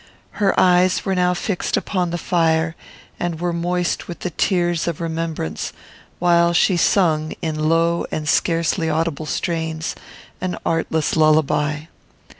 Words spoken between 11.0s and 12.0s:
lullaby.